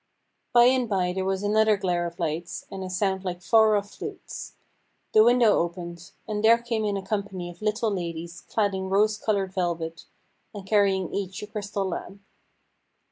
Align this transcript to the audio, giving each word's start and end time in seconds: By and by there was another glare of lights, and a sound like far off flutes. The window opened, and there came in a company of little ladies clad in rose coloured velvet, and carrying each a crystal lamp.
By 0.51 0.63
and 0.65 0.89
by 0.89 1.13
there 1.13 1.23
was 1.23 1.43
another 1.43 1.77
glare 1.77 2.07
of 2.07 2.17
lights, 2.17 2.65
and 2.71 2.83
a 2.83 2.89
sound 2.89 3.23
like 3.23 3.39
far 3.43 3.75
off 3.75 3.91
flutes. 3.93 4.53
The 5.13 5.23
window 5.23 5.59
opened, 5.59 6.09
and 6.27 6.43
there 6.43 6.57
came 6.57 6.83
in 6.85 6.97
a 6.97 7.05
company 7.05 7.51
of 7.51 7.61
little 7.61 7.91
ladies 7.93 8.41
clad 8.41 8.73
in 8.73 8.89
rose 8.89 9.15
coloured 9.19 9.53
velvet, 9.53 10.05
and 10.55 10.65
carrying 10.65 11.13
each 11.13 11.43
a 11.43 11.45
crystal 11.45 11.85
lamp. 11.85 12.19